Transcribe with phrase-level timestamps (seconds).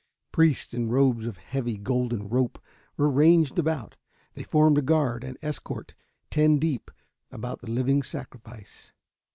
[0.31, 2.57] Priests, in robes of heavy golden rope,
[2.97, 3.97] were ranged about;
[4.33, 5.93] they formed a guard and escort
[6.31, 6.89] ten deep
[7.31, 8.91] about the living sacrifice.